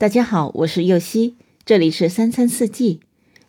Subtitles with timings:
[0.00, 1.34] 大家好，我是右希，
[1.66, 3.00] 这里是三餐四季。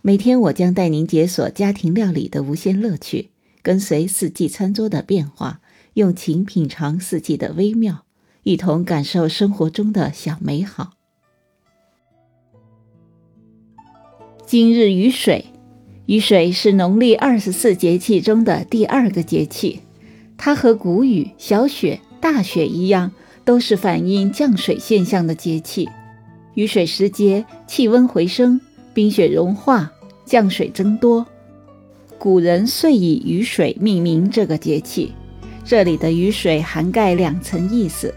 [0.01, 3.29] 每天我将带您解锁家庭料理的无限乐趣，
[3.61, 5.61] 跟随四季餐桌的变化，
[5.93, 8.03] 用情品尝四季的微妙，
[8.43, 10.91] 一同感受生活中的小美好。
[14.45, 15.45] 今日雨水，
[16.07, 19.79] 雨水是农历二十四节气中的第二个节气，
[20.35, 23.13] 它和谷雨、小雪、大雪一样，
[23.45, 25.87] 都是反映降水现象的节气。
[26.53, 28.59] 雨水时节，气温回升，
[28.93, 29.91] 冰雪融化，
[30.25, 31.25] 降水增多。
[32.19, 35.13] 古人遂以雨水命名这个节气。
[35.63, 38.13] 这里的雨水涵盖两层意思：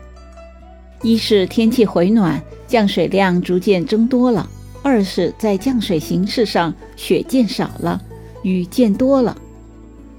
[1.03, 4.49] 一是天气回暖，降水量逐渐增多了；
[4.83, 8.03] 二是在降水形式上，雪渐少了，
[8.43, 9.37] 雨渐多了。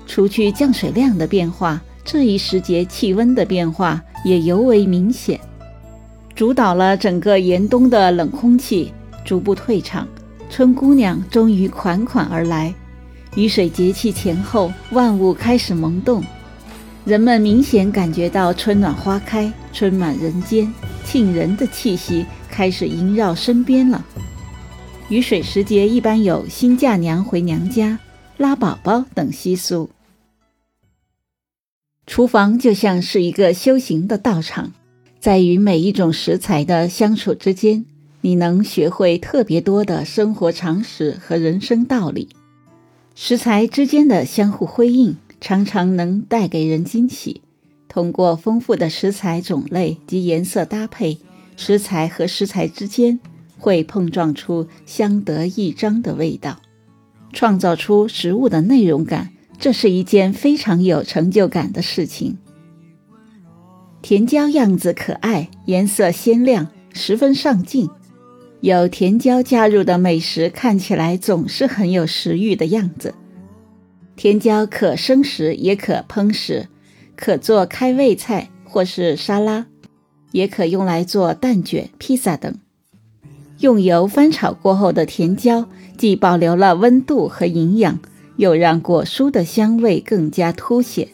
[0.07, 5.39] 除去降水量的变化，这一时节气温的变化也尤为明显。
[6.35, 8.91] 主导了整个严冬的冷空气
[9.23, 10.05] 逐步退场，
[10.49, 12.73] 春姑娘终于款款而来。
[13.35, 16.21] 雨水节气前后，万物开始萌动，
[17.05, 20.71] 人们明显感觉到春暖花开、春满人间、
[21.05, 24.05] 沁人的气息开始萦绕身边了。
[25.07, 27.97] 雨水时节一般有新嫁娘回娘家、
[28.35, 29.89] 拉宝宝等习俗。
[32.05, 34.73] 厨房就像是一个修行的道场。
[35.25, 37.83] 在与每一种食材的相处之间，
[38.21, 42.29] 你能学会特别多的生活常识和人生道理。
[43.15, 47.41] 食材之间的相互辉映，常常能带给人惊喜。
[47.89, 51.17] 通过丰富的食材种类及颜色搭配，
[51.57, 53.19] 食材和食材之间
[53.57, 56.61] 会碰撞出相得益彰的味道，
[57.33, 59.31] 创造出食物的内容感。
[59.57, 62.37] 这是一件非常有成就感的事情。
[64.07, 67.89] 甜椒样子可爱，颜色鲜亮，十分上镜。
[68.61, 73.15] 有甜椒加入的美食看起来总是很有食欲的样子。
[74.15, 76.67] 甜椒可生食，也可烹食，
[77.15, 79.65] 可做开胃菜或是沙拉，
[80.31, 82.53] 也可用来做蛋卷、披萨等。
[83.57, 85.67] 用油翻炒过后的甜椒，
[85.97, 87.97] 既保留了温度和营养，
[88.37, 91.07] 又让果蔬的香味更加凸显。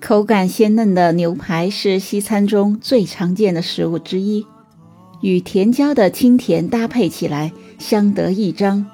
[0.00, 4.46] 口感鲜嫩的牛排是西餐中最常见的食物之一，
[5.20, 8.86] 与甜椒的清甜搭配起来，相得益彰。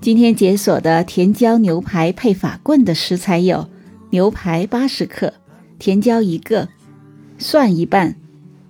[0.00, 3.68] 今天解锁的甜椒牛排配法棍的食材有：
[4.10, 5.34] 牛排八十克，
[5.78, 6.68] 甜椒一个，
[7.36, 8.14] 蒜一半，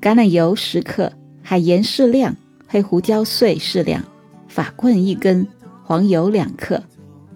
[0.00, 1.12] 橄榄油十克，
[1.42, 2.34] 海盐适量，
[2.66, 4.02] 黑胡椒碎适量，
[4.48, 5.46] 法棍一根，
[5.84, 6.82] 黄油两克。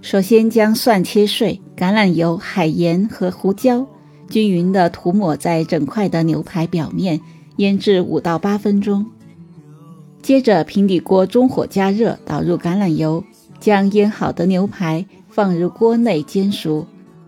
[0.00, 3.86] 首先将蒜切碎，橄榄油、海盐和胡椒
[4.28, 7.20] 均匀地涂抹在整块的牛排表面，
[7.56, 9.06] 腌制五到八分钟。
[10.22, 13.24] 接着平底锅中火加热，倒入橄榄油，
[13.60, 16.86] 将腌好的牛排放入锅内煎熟，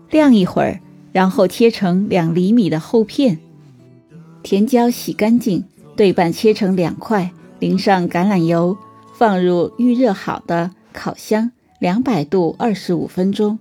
[0.09, 0.79] 晾一会儿，
[1.11, 3.37] 然后切成两厘米的厚片。
[4.41, 5.63] 甜椒洗干净，
[5.95, 8.77] 对半切成两块，淋上橄榄油，
[9.13, 11.51] 放入预热好的烤箱。
[11.79, 13.59] 两百度二十五分钟，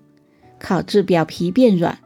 [0.59, 1.99] 烤至表皮变软，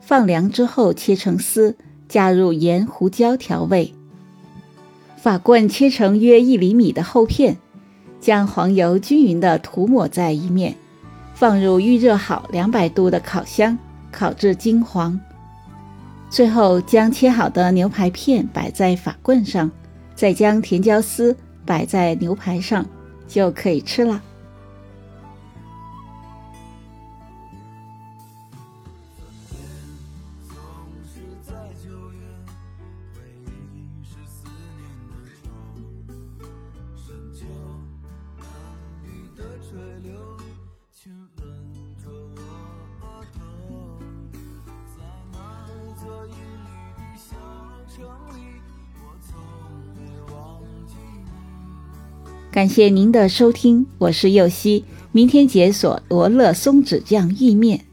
[0.00, 1.76] 放凉之后切成丝，
[2.08, 3.92] 加入盐、胡椒调味。
[5.16, 7.56] 法棍切成约一厘米的厚片，
[8.20, 10.74] 将黄油均匀地涂抹在一面，
[11.34, 13.78] 放入预热好两百度的烤箱，
[14.10, 15.18] 烤至金黄。
[16.28, 19.70] 最后将切好的牛排片摆在法棍上，
[20.14, 22.84] 再将甜椒丝摆在牛排上，
[23.28, 24.20] 就可以吃了。
[52.50, 57.86] 感谢您的收听，我是右希，明天解锁罗勒松子酱意面。